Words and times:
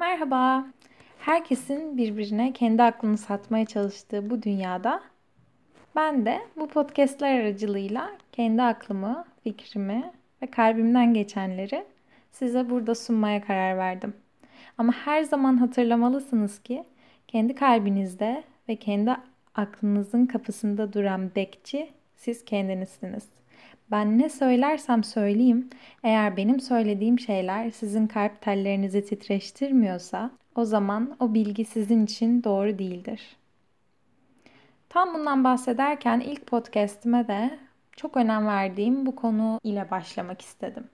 Merhaba. 0.00 0.66
Herkesin 1.18 1.96
birbirine 1.96 2.52
kendi 2.52 2.82
aklını 2.82 3.18
satmaya 3.18 3.66
çalıştığı 3.66 4.30
bu 4.30 4.42
dünyada 4.42 5.00
ben 5.96 6.26
de 6.26 6.40
bu 6.56 6.68
podcastler 6.68 7.40
aracılığıyla 7.40 8.10
kendi 8.32 8.62
aklımı, 8.62 9.24
fikrimi 9.44 10.12
ve 10.42 10.46
kalbimden 10.46 11.14
geçenleri 11.14 11.84
size 12.30 12.70
burada 12.70 12.94
sunmaya 12.94 13.44
karar 13.44 13.76
verdim. 13.76 14.14
Ama 14.78 14.92
her 14.92 15.22
zaman 15.22 15.56
hatırlamalısınız 15.56 16.58
ki 16.58 16.84
kendi 17.28 17.54
kalbinizde 17.54 18.44
ve 18.68 18.76
kendi 18.76 19.16
aklınızın 19.54 20.26
kapısında 20.26 20.92
duran 20.92 21.30
bekçi 21.36 21.90
siz 22.16 22.44
kendinizsiniz. 22.44 23.28
Ben 23.90 24.18
ne 24.18 24.28
söylersem 24.28 25.04
söyleyeyim, 25.04 25.70
eğer 26.02 26.36
benim 26.36 26.60
söylediğim 26.60 27.18
şeyler 27.18 27.70
sizin 27.70 28.06
kalp 28.06 28.40
tellerinizi 28.40 29.04
titreştirmiyorsa, 29.04 30.30
o 30.54 30.64
zaman 30.64 31.16
o 31.20 31.34
bilgi 31.34 31.64
sizin 31.64 32.04
için 32.04 32.44
doğru 32.44 32.78
değildir. 32.78 33.36
Tam 34.88 35.14
bundan 35.14 35.44
bahsederken 35.44 36.20
ilk 36.20 36.46
podcast'ime 36.46 37.28
de 37.28 37.58
çok 37.96 38.16
önem 38.16 38.46
verdiğim 38.46 39.06
bu 39.06 39.16
konu 39.16 39.60
ile 39.62 39.90
başlamak 39.90 40.40
istedim. 40.40 40.88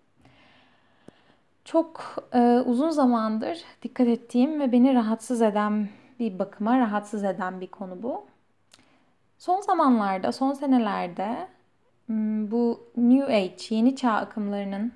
Çok 1.64 2.16
e, 2.32 2.40
uzun 2.66 2.90
zamandır 2.90 3.58
dikkat 3.82 4.08
ettiğim 4.08 4.60
ve 4.60 4.72
beni 4.72 4.94
rahatsız 4.94 5.42
eden 5.42 5.88
bir 6.18 6.38
bakıma 6.38 6.78
rahatsız 6.78 7.24
eden 7.24 7.60
bir 7.60 7.66
konu 7.66 8.02
bu. 8.02 8.26
Son 9.38 9.60
zamanlarda, 9.60 10.32
son 10.32 10.52
senelerde 10.52 11.48
bu 12.50 12.90
New 12.96 13.36
Age, 13.36 13.56
yeni 13.70 13.96
çağ 13.96 14.12
akımlarının 14.12 14.92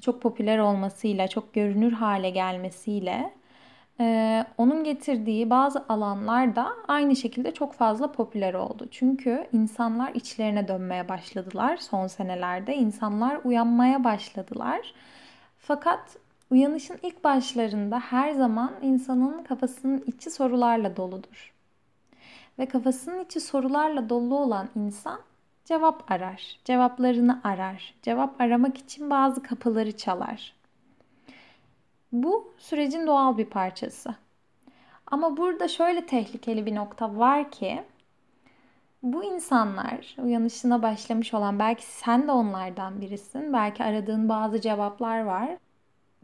çok 0.00 0.22
popüler 0.22 0.58
olmasıyla, 0.58 1.28
çok 1.28 1.54
görünür 1.54 1.92
hale 1.92 2.30
gelmesiyle 2.30 3.32
e, 4.00 4.44
onun 4.58 4.84
getirdiği 4.84 5.50
bazı 5.50 5.84
alanlar 5.88 6.56
da 6.56 6.72
aynı 6.88 7.16
şekilde 7.16 7.54
çok 7.54 7.74
fazla 7.74 8.12
popüler 8.12 8.54
oldu. 8.54 8.88
Çünkü 8.90 9.46
insanlar 9.52 10.14
içlerine 10.14 10.68
dönmeye 10.68 11.08
başladılar 11.08 11.76
son 11.76 12.06
senelerde. 12.06 12.76
İnsanlar 12.76 13.40
uyanmaya 13.44 14.04
başladılar. 14.04 14.94
Fakat 15.58 16.16
uyanışın 16.50 16.98
ilk 17.02 17.24
başlarında 17.24 18.00
her 18.00 18.32
zaman 18.32 18.72
insanın 18.82 19.44
kafasının 19.44 20.04
içi 20.06 20.30
sorularla 20.30 20.96
doludur. 20.96 21.54
Ve 22.58 22.66
kafasının 22.66 23.24
içi 23.24 23.40
sorularla 23.40 24.08
dolu 24.08 24.38
olan 24.38 24.68
insan 24.74 25.20
cevap 25.66 26.10
arar, 26.10 26.58
cevaplarını 26.64 27.40
arar. 27.44 27.94
Cevap 28.02 28.40
aramak 28.40 28.78
için 28.78 29.10
bazı 29.10 29.42
kapıları 29.42 29.96
çalar. 29.96 30.54
Bu 32.12 32.54
sürecin 32.58 33.06
doğal 33.06 33.38
bir 33.38 33.44
parçası. 33.44 34.14
Ama 35.06 35.36
burada 35.36 35.68
şöyle 35.68 36.06
tehlikeli 36.06 36.66
bir 36.66 36.74
nokta 36.74 37.16
var 37.18 37.50
ki 37.50 37.82
bu 39.02 39.24
insanlar 39.24 40.16
uyanışına 40.18 40.82
başlamış 40.82 41.34
olan 41.34 41.58
belki 41.58 41.86
sen 41.86 42.28
de 42.28 42.32
onlardan 42.32 43.00
birisin. 43.00 43.52
Belki 43.52 43.84
aradığın 43.84 44.28
bazı 44.28 44.60
cevaplar 44.60 45.20
var 45.20 45.56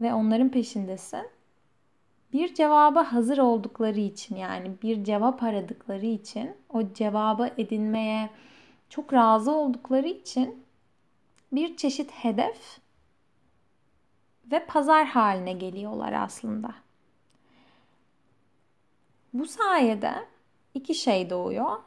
ve 0.01 0.13
onların 0.13 0.49
peşindesin. 0.49 1.27
Bir 2.33 2.53
cevaba 2.53 3.13
hazır 3.13 3.37
oldukları 3.37 3.99
için 3.99 4.35
yani 4.35 4.71
bir 4.83 5.03
cevap 5.03 5.43
aradıkları 5.43 6.05
için 6.05 6.51
o 6.69 6.93
cevabı 6.93 7.49
edinmeye 7.57 8.29
çok 8.93 9.13
razı 9.13 9.51
oldukları 9.51 10.07
için 10.07 10.65
bir 11.51 11.77
çeşit 11.77 12.11
hedef 12.11 12.79
ve 14.51 14.65
pazar 14.65 15.05
haline 15.05 15.53
geliyorlar 15.53 16.13
aslında. 16.13 16.75
Bu 19.33 19.45
sayede 19.45 20.13
iki 20.73 20.95
şey 20.95 21.29
doğuyor. 21.29 21.79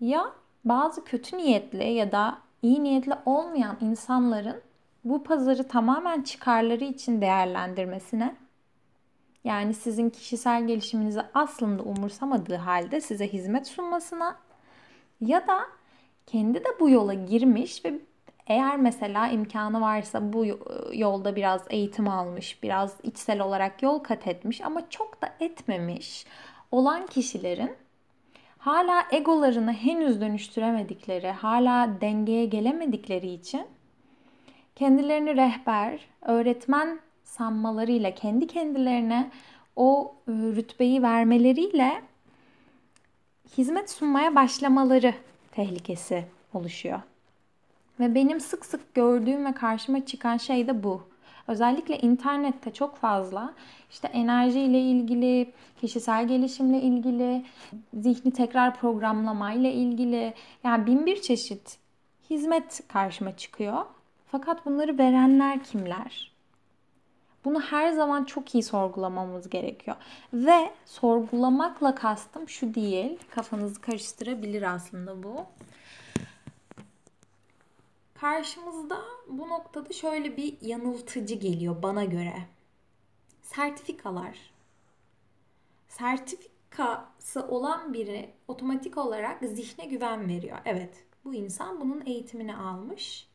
Ya 0.00 0.32
bazı 0.64 1.04
kötü 1.04 1.36
niyetli 1.36 1.92
ya 1.92 2.12
da 2.12 2.38
iyi 2.62 2.82
niyetli 2.84 3.14
olmayan 3.26 3.76
insanların 3.80 4.60
bu 5.04 5.24
pazarı 5.24 5.68
tamamen 5.68 6.22
çıkarları 6.22 6.84
için 6.84 7.20
değerlendirmesine 7.20 8.36
yani 9.44 9.74
sizin 9.74 10.10
kişisel 10.10 10.66
gelişiminizi 10.66 11.22
aslında 11.34 11.82
umursamadığı 11.82 12.56
halde 12.56 13.00
size 13.00 13.28
hizmet 13.28 13.66
sunmasına 13.66 14.38
ya 15.20 15.46
da 15.46 15.66
kendi 16.26 16.64
de 16.64 16.68
bu 16.80 16.90
yola 16.90 17.14
girmiş 17.14 17.84
ve 17.84 17.94
eğer 18.46 18.76
mesela 18.76 19.28
imkanı 19.28 19.80
varsa 19.80 20.32
bu 20.32 20.46
yolda 20.92 21.36
biraz 21.36 21.62
eğitim 21.70 22.08
almış, 22.08 22.62
biraz 22.62 22.96
içsel 23.02 23.40
olarak 23.40 23.82
yol 23.82 23.98
kat 23.98 24.26
etmiş 24.26 24.60
ama 24.60 24.90
çok 24.90 25.22
da 25.22 25.34
etmemiş 25.40 26.26
olan 26.70 27.06
kişilerin 27.06 27.70
hala 28.58 29.02
egolarını 29.10 29.72
henüz 29.72 30.20
dönüştüremedikleri, 30.20 31.30
hala 31.30 32.00
dengeye 32.00 32.46
gelemedikleri 32.46 33.32
için 33.32 33.66
kendilerini 34.76 35.36
rehber, 35.36 36.00
öğretmen 36.22 37.00
sanmalarıyla, 37.24 38.14
kendi 38.14 38.46
kendilerine 38.46 39.30
o 39.76 40.14
rütbeyi 40.28 41.02
vermeleriyle 41.02 42.02
hizmet 43.58 43.90
sunmaya 43.90 44.34
başlamaları 44.34 45.14
tehlikesi 45.52 46.24
oluşuyor. 46.54 47.00
Ve 48.00 48.14
benim 48.14 48.40
sık 48.40 48.66
sık 48.66 48.94
gördüğüm 48.94 49.44
ve 49.44 49.52
karşıma 49.52 50.06
çıkan 50.06 50.36
şey 50.36 50.68
de 50.68 50.82
bu. 50.82 51.02
Özellikle 51.48 51.98
internette 51.98 52.72
çok 52.72 52.96
fazla 52.96 53.54
işte 53.90 54.08
enerjiyle 54.08 54.80
ilgili, 54.80 55.52
kişisel 55.80 56.28
gelişimle 56.28 56.80
ilgili, 56.80 57.44
zihni 57.94 58.32
tekrar 58.32 58.74
programlamayla 58.74 59.70
ilgili 59.70 60.34
yani 60.64 60.86
bin 60.86 61.06
bir 61.06 61.22
çeşit 61.22 61.78
hizmet 62.30 62.80
karşıma 62.88 63.36
çıkıyor. 63.36 63.84
Fakat 64.26 64.66
bunları 64.66 64.98
verenler 64.98 65.64
kimler? 65.64 66.31
Bunu 67.44 67.60
her 67.60 67.92
zaman 67.92 68.24
çok 68.24 68.54
iyi 68.54 68.62
sorgulamamız 68.62 69.48
gerekiyor. 69.48 69.96
Ve 70.32 70.70
sorgulamakla 70.86 71.94
kastım 71.94 72.48
şu 72.48 72.74
değil. 72.74 73.18
Kafanızı 73.30 73.80
karıştırabilir 73.80 74.74
aslında 74.74 75.22
bu. 75.22 75.46
Karşımızda 78.14 78.98
bu 79.28 79.48
noktada 79.48 79.92
şöyle 79.92 80.36
bir 80.36 80.56
yanıltıcı 80.60 81.34
geliyor 81.34 81.82
bana 81.82 82.04
göre. 82.04 82.34
Sertifikalar. 83.42 84.38
Sertifikası 85.88 87.46
olan 87.48 87.94
biri 87.94 88.30
otomatik 88.48 88.98
olarak 88.98 89.42
zihne 89.42 89.86
güven 89.86 90.28
veriyor. 90.28 90.58
Evet, 90.64 91.04
bu 91.24 91.34
insan 91.34 91.80
bunun 91.80 92.02
eğitimini 92.06 92.56
almış 92.56 93.28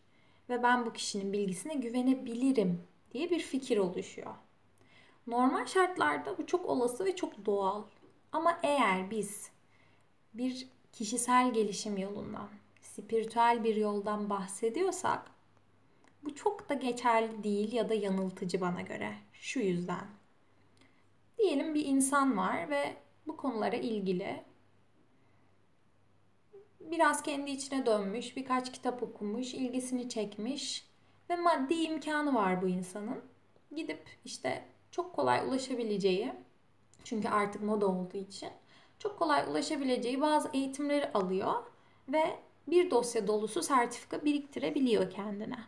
ve 0.50 0.64
ben 0.64 0.86
bu 0.86 0.94
kişinin 0.94 1.34
bilgisine 1.34 1.74
güvenebilirim 1.76 2.82
diye 3.18 3.30
bir 3.30 3.40
fikir 3.40 3.78
oluşuyor. 3.78 4.34
Normal 5.28 5.66
şartlarda 5.66 6.38
bu 6.38 6.46
çok 6.46 6.66
olası 6.66 7.06
ve 7.06 7.16
çok 7.16 7.46
doğal. 7.46 7.84
Ama 8.32 8.60
eğer 8.64 9.12
biz 9.12 9.52
bir 10.34 10.68
kişisel 10.94 11.54
gelişim 11.54 11.98
yolundan, 11.98 12.50
spiritüel 12.82 13.64
bir 13.64 13.76
yoldan 13.76 14.30
bahsediyorsak 14.30 15.32
bu 16.24 16.36
çok 16.36 16.70
da 16.70 16.74
geçerli 16.74 17.44
değil 17.44 17.74
ya 17.74 17.90
da 17.90 17.94
yanıltıcı 17.94 18.62
bana 18.62 18.82
göre. 18.82 19.14
Şu 19.34 19.60
yüzden. 19.60 20.08
Diyelim 21.38 21.76
bir 21.76 21.86
insan 21.86 22.38
var 22.38 22.70
ve 22.70 22.98
bu 23.28 23.38
konulara 23.38 23.76
ilgili 23.76 24.44
biraz 26.80 27.24
kendi 27.24 27.52
içine 27.52 27.86
dönmüş, 27.86 28.38
birkaç 28.38 28.72
kitap 28.72 29.04
okumuş, 29.04 29.54
ilgisini 29.54 30.10
çekmiş 30.10 30.87
ve 31.30 31.36
maddi 31.36 31.74
imkanı 31.74 32.36
var 32.36 32.62
bu 32.62 32.68
insanın. 32.68 33.22
Gidip 33.76 34.06
işte 34.26 34.66
çok 34.92 35.16
kolay 35.16 35.48
ulaşabileceği 35.48 36.34
çünkü 37.04 37.28
artık 37.28 37.64
moda 37.64 37.88
olduğu 37.88 38.18
için 38.18 38.50
çok 39.00 39.20
kolay 39.20 39.46
ulaşabileceği 39.50 40.22
bazı 40.22 40.50
eğitimleri 40.54 41.14
alıyor 41.14 41.64
ve 42.10 42.40
bir 42.68 42.92
dosya 42.92 43.28
dolusu 43.28 43.64
sertifika 43.64 44.26
biriktirebiliyor 44.26 45.10
kendine. 45.10 45.60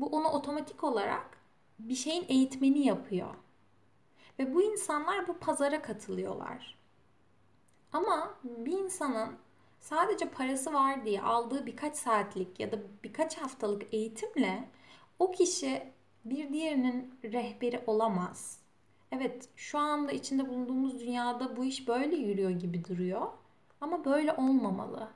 Bu 0.00 0.06
onu 0.06 0.28
otomatik 0.28 0.84
olarak 0.84 1.38
bir 1.78 1.94
şeyin 1.94 2.24
eğitmeni 2.28 2.86
yapıyor. 2.86 3.34
Ve 4.38 4.54
bu 4.54 4.62
insanlar 4.62 5.28
bu 5.28 5.38
pazara 5.38 5.82
katılıyorlar. 5.82 6.78
Ama 7.92 8.34
bir 8.44 8.78
insanın 8.78 9.36
sadece 9.80 10.28
parası 10.28 10.72
var 10.72 11.04
diye 11.04 11.22
aldığı 11.22 11.66
birkaç 11.66 11.96
saatlik 11.96 12.60
ya 12.60 12.72
da 12.72 12.76
birkaç 13.04 13.38
haftalık 13.38 13.94
eğitimle 13.94 14.68
o 15.18 15.30
kişi 15.30 15.92
bir 16.24 16.52
diğerinin 16.52 17.14
rehberi 17.24 17.82
olamaz. 17.86 18.60
Evet, 19.12 19.48
şu 19.56 19.78
anda 19.78 20.12
içinde 20.12 20.48
bulunduğumuz 20.48 21.00
dünyada 21.00 21.56
bu 21.56 21.64
iş 21.64 21.88
böyle 21.88 22.16
yürüyor 22.16 22.50
gibi 22.50 22.84
duruyor. 22.84 23.28
Ama 23.80 24.04
böyle 24.04 24.32
olmamalı. 24.32 25.08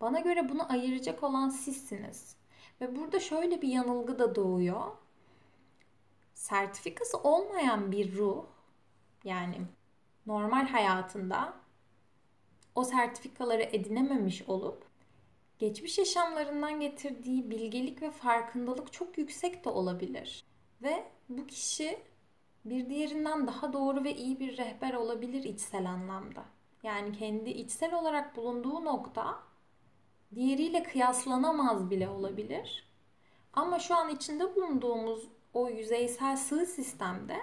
Bana 0.00 0.20
göre 0.20 0.48
bunu 0.48 0.72
ayıracak 0.72 1.22
olan 1.22 1.48
sizsiniz. 1.48 2.36
Ve 2.80 2.96
burada 2.96 3.20
şöyle 3.20 3.62
bir 3.62 3.68
yanılgı 3.68 4.18
da 4.18 4.34
doğuyor. 4.34 4.82
sertifikası 6.34 7.18
olmayan 7.18 7.92
bir 7.92 8.16
ruh 8.16 8.44
yani 9.24 9.56
normal 10.26 10.66
hayatında 10.68 11.54
o 12.74 12.84
sertifikaları 12.84 13.62
edinememiş 13.62 14.42
olup 14.42 14.84
geçmiş 15.58 15.98
yaşamlarından 15.98 16.80
getirdiği 16.80 17.50
bilgelik 17.50 18.02
ve 18.02 18.10
farkındalık 18.10 18.92
çok 18.92 19.18
yüksek 19.18 19.64
de 19.64 19.68
olabilir. 19.68 20.44
Ve 20.82 21.04
bu 21.28 21.46
kişi 21.46 21.98
bir 22.64 22.88
diğerinden 22.88 23.46
daha 23.46 23.72
doğru 23.72 24.04
ve 24.04 24.16
iyi 24.16 24.40
bir 24.40 24.56
rehber 24.56 24.94
olabilir 24.94 25.44
içsel 25.44 25.90
anlamda. 25.90 26.44
Yani 26.82 27.12
kendi 27.12 27.50
içsel 27.50 27.94
olarak 27.94 28.36
bulunduğu 28.36 28.84
nokta 28.84 29.38
diğeriyle 30.34 30.82
kıyaslanamaz 30.82 31.90
bile 31.90 32.08
olabilir. 32.08 32.88
Ama 33.52 33.78
şu 33.78 33.94
an 33.94 34.08
içinde 34.08 34.56
bulunduğumuz 34.56 35.28
o 35.54 35.68
yüzeysel 35.68 36.36
sığ 36.36 36.66
sistemde 36.66 37.36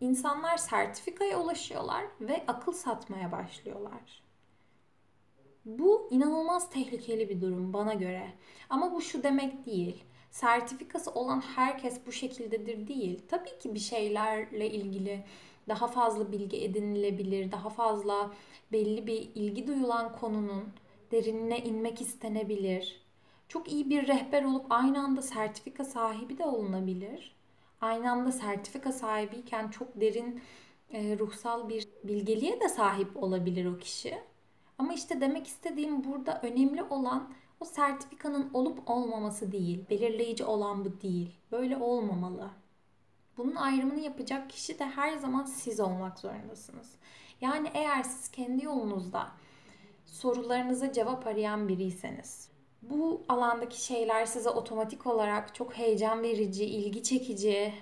insanlar 0.00 0.56
sertifikaya 0.56 1.40
ulaşıyorlar 1.40 2.04
ve 2.20 2.44
akıl 2.46 2.72
satmaya 2.72 3.32
başlıyorlar. 3.32 4.22
Bu 5.64 6.08
inanılmaz 6.10 6.70
tehlikeli 6.70 7.28
bir 7.28 7.40
durum 7.40 7.72
bana 7.72 7.94
göre. 7.94 8.32
Ama 8.70 8.92
bu 8.92 9.00
şu 9.00 9.22
demek 9.22 9.66
değil. 9.66 10.04
Sertifikası 10.30 11.10
olan 11.10 11.40
herkes 11.40 12.06
bu 12.06 12.12
şekildedir 12.12 12.88
değil. 12.88 13.22
Tabii 13.28 13.58
ki 13.58 13.74
bir 13.74 13.78
şeylerle 13.78 14.70
ilgili 14.70 15.24
daha 15.68 15.86
fazla 15.86 16.32
bilgi 16.32 16.64
edinilebilir, 16.64 17.52
daha 17.52 17.70
fazla 17.70 18.30
belli 18.72 19.06
bir 19.06 19.30
ilgi 19.34 19.66
duyulan 19.66 20.16
konunun 20.16 20.64
derinine 21.12 21.58
inmek 21.58 22.00
istenebilir. 22.00 23.02
Çok 23.48 23.72
iyi 23.72 23.90
bir 23.90 24.06
rehber 24.06 24.44
olup 24.44 24.66
aynı 24.70 24.98
anda 25.04 25.22
sertifika 25.22 25.84
sahibi 25.84 26.38
de 26.38 26.44
olunabilir. 26.44 27.37
Aynı 27.80 28.12
anda 28.12 28.32
sertifika 28.32 28.92
sahibiyken 28.92 29.68
çok 29.68 30.00
derin 30.00 30.40
e, 30.90 31.18
ruhsal 31.18 31.68
bir 31.68 31.88
bilgeliğe 32.04 32.60
de 32.60 32.68
sahip 32.68 33.22
olabilir 33.22 33.66
o 33.66 33.78
kişi. 33.78 34.18
Ama 34.78 34.94
işte 34.94 35.20
demek 35.20 35.46
istediğim 35.46 36.04
burada 36.04 36.40
önemli 36.42 36.82
olan 36.82 37.32
o 37.60 37.64
sertifikanın 37.64 38.50
olup 38.54 38.90
olmaması 38.90 39.52
değil. 39.52 39.84
Belirleyici 39.90 40.44
olan 40.44 40.84
bu 40.84 41.00
değil. 41.00 41.30
Böyle 41.52 41.76
olmamalı. 41.76 42.50
Bunun 43.36 43.54
ayrımını 43.54 44.00
yapacak 44.00 44.50
kişi 44.50 44.78
de 44.78 44.84
her 44.84 45.16
zaman 45.16 45.44
siz 45.44 45.80
olmak 45.80 46.18
zorundasınız. 46.18 46.94
Yani 47.40 47.70
eğer 47.74 48.02
siz 48.02 48.30
kendi 48.30 48.64
yolunuzda 48.64 49.28
sorularınıza 50.06 50.92
cevap 50.92 51.26
arayan 51.26 51.68
biriyseniz, 51.68 52.48
bu 52.82 53.24
alandaki 53.28 53.84
şeyler 53.84 54.26
size 54.26 54.50
otomatik 54.50 55.06
olarak 55.06 55.54
çok 55.54 55.74
heyecan 55.74 56.22
verici, 56.22 56.64
ilgi 56.64 57.02
çekici, 57.02 57.74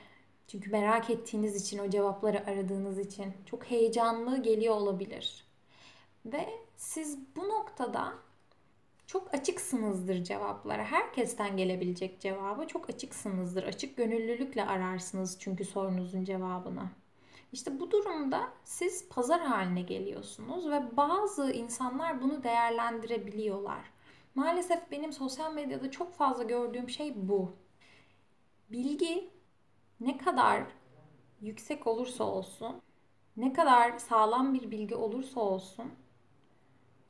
çünkü 0.49 0.71
merak 0.71 1.11
ettiğiniz 1.11 1.63
için, 1.63 1.79
o 1.79 1.91
cevapları 1.91 2.47
aradığınız 2.47 2.99
için 2.99 3.33
çok 3.47 3.65
heyecanlı 3.65 4.43
geliyor 4.43 4.75
olabilir. 4.75 5.45
Ve 6.27 6.49
siz 6.77 7.19
bu 7.37 7.49
noktada 7.49 8.13
çok 9.07 9.35
açıksınızdır 9.35 10.25
cevaplara. 10.25 10.85
Herkesten 10.85 11.57
gelebilecek 11.57 12.21
cevabı 12.21 12.67
çok 12.67 12.91
açıksınızdır. 12.91 13.63
Açık 13.63 13.97
gönüllülükle 13.97 14.65
ararsınız 14.65 15.37
çünkü 15.41 15.65
sorunuzun 15.65 16.25
cevabını. 16.25 16.91
İşte 17.53 17.81
bu 17.81 17.91
durumda 17.91 18.49
siz 18.65 19.09
pazar 19.09 19.41
haline 19.41 19.83
geliyorsunuz 19.83 20.71
ve 20.71 20.97
bazı 20.97 21.53
insanlar 21.53 22.23
bunu 22.23 22.45
değerlendirebiliyorlar. 22.45 23.96
Maalesef 24.37 24.91
benim 24.91 25.13
sosyal 25.13 25.55
medyada 25.55 25.91
çok 25.91 26.15
fazla 26.15 26.43
gördüğüm 26.45 26.91
şey 26.91 27.29
bu. 27.29 27.57
Bilgi 28.73 29.31
ne 30.01 30.19
kadar 30.19 30.63
yüksek 31.41 31.87
olursa 31.87 32.25
olsun, 32.25 32.83
ne 33.37 33.53
kadar 33.53 33.99
sağlam 33.99 34.55
bir 34.55 34.71
bilgi 34.71 34.95
olursa 34.95 35.41
olsun 35.41 35.87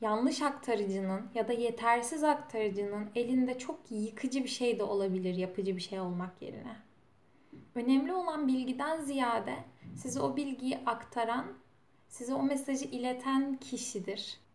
yanlış 0.01 0.43
aktarıcının 0.43 1.29
ya 1.35 1.49
da 1.49 1.53
yetersiz 1.53 2.25
aktarıcının 2.25 3.11
elinde 3.15 3.59
çok 3.59 3.81
yıkıcı 3.91 4.45
bir 4.45 4.49
şey 4.49 4.79
de 4.79 4.83
olabilir 4.83 5.35
yapıcı 5.35 5.77
bir 5.77 5.83
şey 5.83 6.01
olmak 6.01 6.43
yerine. 6.43 6.77
Önemli 7.75 8.13
olan 8.13 8.49
bilgiden 8.49 9.01
ziyade 9.01 9.55
size 9.97 10.21
o 10.21 10.37
bilgiyi 10.37 10.79
aktaran, 10.87 11.47
size 12.09 12.35
o 12.35 12.43
mesajı 12.43 12.85
ileten 12.85 13.57
kişidir. 13.57 14.46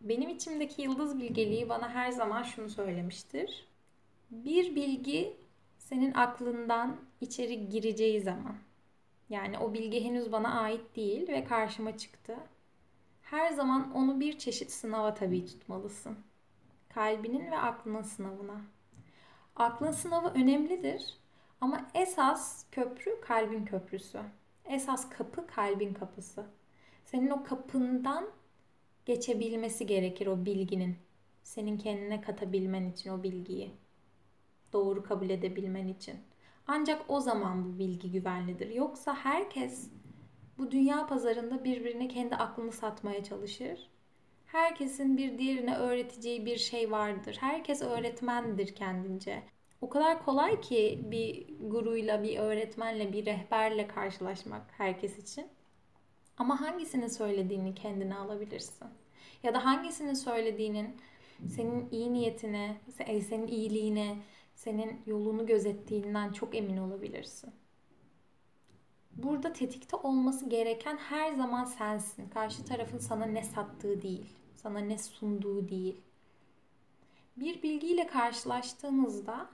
Benim 0.00 0.28
içimdeki 0.28 0.82
yıldız 0.82 1.18
bilgeliği 1.18 1.68
bana 1.68 1.90
her 1.90 2.10
zaman 2.10 2.42
şunu 2.42 2.68
söylemiştir. 2.68 3.66
Bir 4.30 4.74
bilgi 4.74 5.36
senin 5.78 6.14
aklından 6.14 6.96
içeri 7.20 7.68
gireceği 7.68 8.20
zaman 8.20 8.56
yani 9.30 9.58
o 9.58 9.74
bilgi 9.74 10.04
henüz 10.04 10.32
bana 10.32 10.60
ait 10.60 10.96
değil 10.96 11.28
ve 11.28 11.44
karşıma 11.44 11.98
çıktı 11.98 12.36
her 13.30 13.50
zaman 13.50 13.92
onu 13.94 14.20
bir 14.20 14.38
çeşit 14.38 14.70
sınava 14.70 15.14
tabi 15.14 15.46
tutmalısın. 15.46 16.18
Kalbinin 16.94 17.50
ve 17.50 17.58
aklının 17.58 18.02
sınavına. 18.02 18.60
Aklın 19.56 19.92
sınavı 19.92 20.28
önemlidir 20.28 21.18
ama 21.60 21.90
esas 21.94 22.64
köprü 22.70 23.20
kalbin 23.20 23.64
köprüsü. 23.64 24.20
Esas 24.64 25.10
kapı 25.10 25.46
kalbin 25.46 25.94
kapısı. 25.94 26.46
Senin 27.04 27.30
o 27.30 27.44
kapından 27.44 28.26
geçebilmesi 29.14 29.86
gerekir 29.86 30.26
o 30.26 30.44
bilginin. 30.44 30.96
Senin 31.42 31.78
kendine 31.78 32.20
katabilmen 32.20 32.90
için 32.90 33.10
o 33.10 33.22
bilgiyi. 33.22 33.70
Doğru 34.72 35.02
kabul 35.02 35.30
edebilmen 35.30 35.88
için. 35.88 36.16
Ancak 36.66 37.02
o 37.08 37.20
zaman 37.20 37.64
bu 37.64 37.78
bilgi 37.78 38.10
güvenlidir. 38.12 38.70
Yoksa 38.74 39.14
herkes 39.14 39.90
bu 40.58 40.70
dünya 40.70 41.06
pazarında 41.06 41.64
birbirine 41.64 42.08
kendi 42.08 42.36
aklını 42.36 42.72
satmaya 42.72 43.24
çalışır. 43.24 43.90
Herkesin 44.46 45.16
bir 45.16 45.38
diğerine 45.38 45.76
öğreteceği 45.76 46.46
bir 46.46 46.56
şey 46.56 46.90
vardır. 46.90 47.36
Herkes 47.40 47.82
öğretmendir 47.82 48.74
kendince. 48.74 49.42
O 49.80 49.88
kadar 49.88 50.24
kolay 50.24 50.60
ki 50.60 51.00
bir 51.04 51.46
guruyla, 51.60 52.22
bir 52.22 52.38
öğretmenle, 52.38 53.12
bir 53.12 53.26
rehberle 53.26 53.86
karşılaşmak 53.86 54.62
herkes 54.78 55.18
için. 55.18 55.46
Ama 56.40 56.60
hangisinin 56.60 57.08
söylediğini 57.08 57.74
kendine 57.74 58.16
alabilirsin. 58.16 58.88
Ya 59.42 59.54
da 59.54 59.64
hangisinin 59.64 60.14
söylediğinin 60.14 60.96
senin 61.48 61.88
iyi 61.90 62.12
niyetine, 62.12 62.76
senin 62.96 63.46
iyiliğine, 63.46 64.16
senin 64.54 65.00
yolunu 65.06 65.46
gözettiğinden 65.46 66.32
çok 66.32 66.54
emin 66.54 66.76
olabilirsin. 66.76 67.50
Burada 69.12 69.52
tetikte 69.52 69.96
olması 69.96 70.48
gereken 70.48 70.96
her 70.96 71.32
zaman 71.32 71.64
sensin. 71.64 72.28
Karşı 72.28 72.64
tarafın 72.64 72.98
sana 72.98 73.26
ne 73.26 73.42
sattığı 73.42 74.02
değil, 74.02 74.26
sana 74.56 74.78
ne 74.78 74.98
sunduğu 74.98 75.68
değil. 75.68 76.00
Bir 77.36 77.62
bilgiyle 77.62 78.06
karşılaştığınızda 78.06 79.48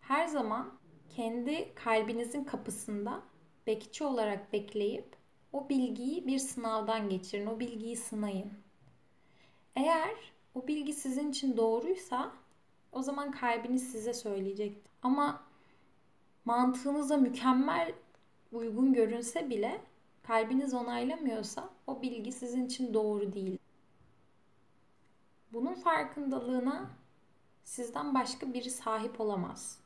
her 0.00 0.26
zaman 0.26 0.72
kendi 1.16 1.74
kalbinizin 1.74 2.44
kapısında 2.44 3.22
bekçi 3.66 4.04
olarak 4.04 4.52
bekleyip 4.52 5.17
o 5.52 5.68
bilgiyi 5.68 6.26
bir 6.26 6.38
sınavdan 6.38 7.08
geçirin, 7.08 7.46
o 7.46 7.60
bilgiyi 7.60 7.96
sınayın. 7.96 8.50
Eğer 9.76 10.32
o 10.54 10.68
bilgi 10.68 10.92
sizin 10.92 11.30
için 11.30 11.56
doğruysa 11.56 12.32
o 12.92 13.02
zaman 13.02 13.30
kalbiniz 13.30 13.92
size 13.92 14.14
söyleyecek. 14.14 14.76
Ama 15.02 15.42
mantığınıza 16.44 17.16
mükemmel 17.16 17.92
uygun 18.52 18.92
görünse 18.92 19.50
bile 19.50 19.80
kalbiniz 20.22 20.74
onaylamıyorsa 20.74 21.70
o 21.86 22.02
bilgi 22.02 22.32
sizin 22.32 22.66
için 22.66 22.94
doğru 22.94 23.32
değil. 23.32 23.58
Bunun 25.52 25.74
farkındalığına 25.74 26.90
sizden 27.64 28.14
başka 28.14 28.54
biri 28.54 28.70
sahip 28.70 29.20
olamaz. 29.20 29.80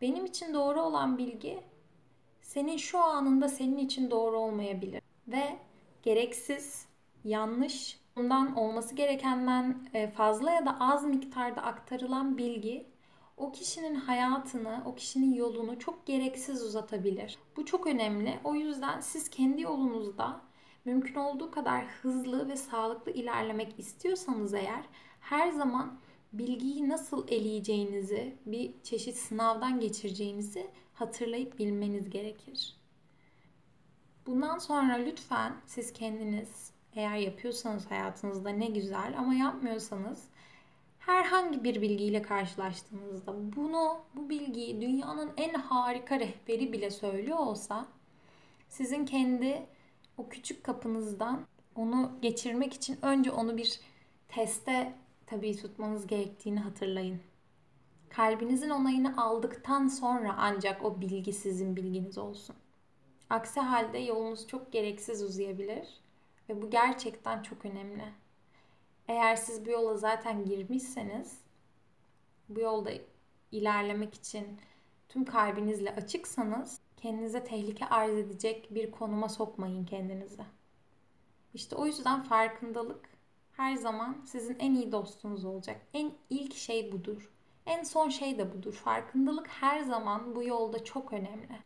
Benim 0.00 0.24
için 0.24 0.54
doğru 0.54 0.82
olan 0.82 1.18
bilgi 1.18 1.62
senin 2.42 2.76
şu 2.76 2.98
anında 2.98 3.48
senin 3.48 3.76
için 3.76 4.10
doğru 4.10 4.38
olmayabilir 4.38 5.02
ve 5.28 5.58
gereksiz, 6.02 6.86
yanlış, 7.24 8.00
bundan 8.16 8.56
olması 8.56 8.94
gerekenden 8.94 9.88
e, 9.94 10.10
fazla 10.10 10.50
ya 10.50 10.66
da 10.66 10.76
az 10.80 11.04
miktarda 11.04 11.62
aktarılan 11.62 12.38
bilgi 12.38 12.92
o 13.36 13.52
kişinin 13.52 13.94
hayatını, 13.94 14.82
o 14.86 14.94
kişinin 14.94 15.34
yolunu 15.34 15.78
çok 15.78 16.06
gereksiz 16.06 16.62
uzatabilir. 16.62 17.38
Bu 17.56 17.64
çok 17.64 17.86
önemli. 17.86 18.38
O 18.44 18.54
yüzden 18.54 19.00
siz 19.00 19.30
kendi 19.30 19.62
yolunuzda 19.62 20.40
mümkün 20.84 21.14
olduğu 21.14 21.50
kadar 21.50 21.84
hızlı 21.84 22.48
ve 22.48 22.56
sağlıklı 22.56 23.12
ilerlemek 23.12 23.78
istiyorsanız 23.78 24.54
eğer 24.54 24.84
her 25.20 25.50
zaman 25.50 25.98
bilgiyi 26.32 26.88
nasıl 26.88 27.28
eleyeceğinizi, 27.28 28.36
bir 28.46 28.74
çeşit 28.82 29.16
sınavdan 29.16 29.80
geçireceğinizi 29.80 30.70
hatırlayıp 31.02 31.58
bilmeniz 31.58 32.10
gerekir. 32.10 32.76
Bundan 34.26 34.58
sonra 34.58 34.94
lütfen 34.94 35.52
siz 35.66 35.92
kendiniz 35.92 36.72
eğer 36.96 37.16
yapıyorsanız 37.16 37.90
hayatınızda 37.90 38.50
ne 38.50 38.66
güzel 38.66 39.14
ama 39.18 39.34
yapmıyorsanız 39.34 40.24
herhangi 40.98 41.64
bir 41.64 41.82
bilgiyle 41.82 42.22
karşılaştığınızda 42.22 43.56
bunu, 43.56 44.00
bu 44.14 44.30
bilgiyi 44.30 44.80
dünyanın 44.80 45.30
en 45.36 45.54
harika 45.54 46.20
rehberi 46.20 46.72
bile 46.72 46.90
söylüyor 46.90 47.38
olsa 47.38 47.86
sizin 48.68 49.06
kendi 49.06 49.66
o 50.18 50.28
küçük 50.28 50.64
kapınızdan 50.64 51.46
onu 51.76 52.12
geçirmek 52.22 52.72
için 52.72 52.98
önce 53.02 53.30
onu 53.30 53.56
bir 53.56 53.80
teste 54.28 54.92
tabii 55.26 55.56
tutmanız 55.56 56.06
gerektiğini 56.06 56.60
hatırlayın. 56.60 57.20
Kalbinizin 58.16 58.70
onayını 58.70 59.22
aldıktan 59.22 59.88
sonra 59.88 60.34
ancak 60.38 60.84
o 60.84 61.00
bilgi 61.00 61.32
sizin 61.32 61.76
bilginiz 61.76 62.18
olsun. 62.18 62.56
Aksi 63.30 63.60
halde 63.60 63.98
yolunuz 63.98 64.46
çok 64.46 64.72
gereksiz 64.72 65.22
uzayabilir 65.22 66.00
ve 66.48 66.62
bu 66.62 66.70
gerçekten 66.70 67.42
çok 67.42 67.64
önemli. 67.64 68.04
Eğer 69.08 69.36
siz 69.36 69.66
bu 69.66 69.70
yola 69.70 69.96
zaten 69.96 70.44
girmişseniz 70.44 71.38
bu 72.48 72.60
yolda 72.60 72.90
ilerlemek 73.52 74.14
için 74.14 74.46
tüm 75.08 75.24
kalbinizle 75.24 75.94
açıksanız 75.94 76.80
kendinize 76.96 77.44
tehlike 77.44 77.86
arz 77.86 78.18
edecek 78.18 78.68
bir 78.70 78.90
konuma 78.90 79.28
sokmayın 79.28 79.84
kendinizi. 79.84 80.42
İşte 81.54 81.76
o 81.76 81.86
yüzden 81.86 82.22
farkındalık 82.22 83.08
her 83.52 83.76
zaman 83.76 84.22
sizin 84.26 84.58
en 84.58 84.74
iyi 84.74 84.92
dostunuz 84.92 85.44
olacak. 85.44 85.80
En 85.94 86.12
ilk 86.30 86.54
şey 86.54 86.92
budur. 86.92 87.31
En 87.66 87.82
son 87.82 88.08
şey 88.08 88.38
de 88.38 88.54
budur. 88.54 88.72
Farkındalık 88.72 89.48
her 89.48 89.80
zaman 89.80 90.34
bu 90.34 90.42
yolda 90.42 90.84
çok 90.84 91.12
önemli. 91.12 91.58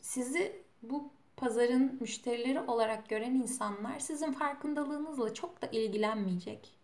Sizi 0.00 0.62
bu 0.82 1.10
pazarın 1.36 1.98
müşterileri 2.00 2.60
olarak 2.60 3.08
gören 3.08 3.34
insanlar 3.34 3.98
sizin 3.98 4.32
farkındalığınızla 4.32 5.34
çok 5.34 5.62
da 5.62 5.66
ilgilenmeyecek. 5.66 6.76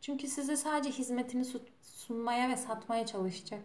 Çünkü 0.00 0.28
size 0.28 0.56
sadece 0.56 0.90
hizmetini 0.90 1.44
sunmaya 1.82 2.48
ve 2.48 2.56
satmaya 2.56 3.06
çalışacak. 3.06 3.60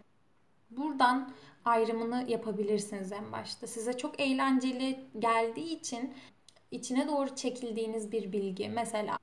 Buradan 0.70 1.32
ayrımını 1.64 2.24
yapabilirsiniz 2.28 3.12
en 3.12 3.32
başta. 3.32 3.66
Size 3.66 3.96
çok 3.96 4.20
eğlenceli 4.20 5.00
geldiği 5.18 5.78
için 5.78 6.14
içine 6.70 7.08
doğru 7.08 7.36
çekildiğiniz 7.36 8.12
bir 8.12 8.32
bilgi. 8.32 8.68
Mesela 8.68 9.18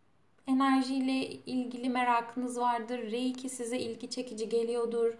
enerjiyle 0.50 1.29
ilgili 1.29 1.89
merakınız 1.89 2.60
vardır. 2.60 3.12
Reiki 3.12 3.50
size 3.50 3.79
ilgi 3.79 4.10
çekici 4.10 4.50
geliyordur. 4.50 5.13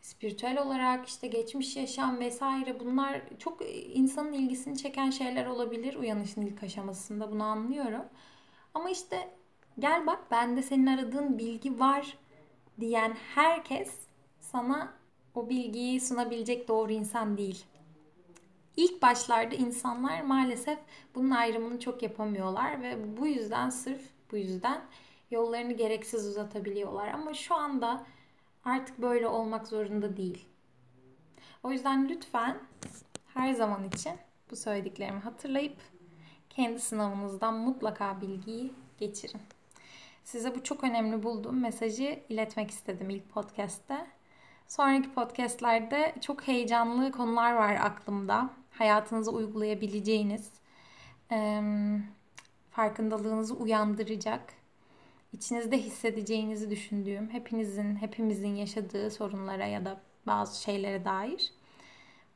Spiritüel 0.00 0.62
olarak 0.62 1.08
işte 1.08 1.26
geçmiş 1.26 1.76
yaşam 1.76 2.20
vesaire 2.20 2.80
bunlar 2.80 3.20
çok 3.38 3.60
insanın 3.94 4.32
ilgisini 4.32 4.78
çeken 4.78 5.10
şeyler 5.10 5.46
olabilir 5.46 5.94
uyanışın 5.94 6.42
ilk 6.42 6.62
aşamasında 6.62 7.30
bunu 7.32 7.44
anlıyorum. 7.44 8.04
Ama 8.74 8.90
işte 8.90 9.30
gel 9.78 10.06
bak 10.06 10.30
bende 10.30 10.62
senin 10.62 10.86
aradığın 10.86 11.38
bilgi 11.38 11.80
var 11.80 12.18
diyen 12.80 13.16
herkes 13.34 13.92
sana 14.40 14.92
o 15.34 15.48
bilgiyi 15.48 16.00
sunabilecek 16.00 16.68
doğru 16.68 16.92
insan 16.92 17.36
değil. 17.38 17.64
İlk 18.76 19.02
başlarda 19.02 19.54
insanlar 19.54 20.20
maalesef 20.20 20.78
bunun 21.14 21.30
ayrımını 21.30 21.80
çok 21.80 22.02
yapamıyorlar 22.02 22.82
ve 22.82 23.16
bu 23.16 23.26
yüzden 23.26 23.70
sırf 23.70 24.13
bu 24.34 24.38
yüzden 24.38 24.80
yollarını 25.30 25.72
gereksiz 25.72 26.26
uzatabiliyorlar. 26.26 27.08
Ama 27.08 27.34
şu 27.34 27.54
anda 27.54 28.06
artık 28.64 29.02
böyle 29.02 29.28
olmak 29.28 29.68
zorunda 29.68 30.16
değil. 30.16 30.44
O 31.62 31.72
yüzden 31.72 32.08
lütfen 32.08 32.58
her 33.34 33.52
zaman 33.52 33.84
için 33.84 34.12
bu 34.50 34.56
söylediklerimi 34.56 35.20
hatırlayıp 35.20 35.76
kendi 36.50 36.80
sınavınızdan 36.80 37.54
mutlaka 37.54 38.20
bilgiyi 38.20 38.72
geçirin. 38.98 39.40
Size 40.24 40.54
bu 40.54 40.62
çok 40.62 40.84
önemli 40.84 41.22
bulduğum 41.22 41.60
mesajı 41.60 42.20
iletmek 42.28 42.70
istedim 42.70 43.10
ilk 43.10 43.30
podcast'te. 43.30 44.06
Sonraki 44.68 45.12
podcastlerde 45.12 46.14
çok 46.20 46.48
heyecanlı 46.48 47.12
konular 47.12 47.52
var 47.52 47.74
aklımda. 47.74 48.50
Hayatınıza 48.70 49.30
uygulayabileceğiniz, 49.30 50.52
farkındalığınızı 52.76 53.54
uyandıracak, 53.54 54.52
içinizde 55.32 55.78
hissedeceğinizi 55.78 56.70
düşündüğüm, 56.70 57.30
hepinizin, 57.30 57.96
hepimizin 57.96 58.54
yaşadığı 58.54 59.10
sorunlara 59.10 59.66
ya 59.66 59.84
da 59.84 60.00
bazı 60.26 60.62
şeylere 60.62 61.04
dair. 61.04 61.52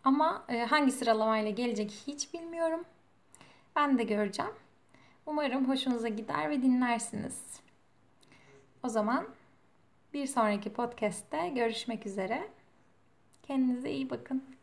Ama 0.04 0.46
hangi 0.68 0.92
sıralamayla 0.92 1.50
gelecek 1.50 1.90
hiç 2.06 2.34
bilmiyorum. 2.34 2.84
Ben 3.76 3.98
de 3.98 4.02
göreceğim. 4.04 4.52
Umarım 5.26 5.68
hoşunuza 5.68 6.08
gider 6.08 6.50
ve 6.50 6.62
dinlersiniz. 6.62 7.60
O 8.82 8.88
zaman 8.88 9.28
bir 10.14 10.26
sonraki 10.26 10.72
podcast'te 10.72 11.48
görüşmek 11.48 12.06
üzere. 12.06 12.48
Kendinize 13.42 13.90
iyi 13.90 14.10
bakın. 14.10 14.57